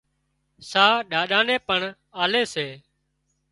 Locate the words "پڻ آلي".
1.67-2.43